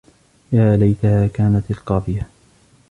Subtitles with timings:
[0.51, 2.27] يَا لَيْتَهَا كَانَتِ الْقَاضِيَةَ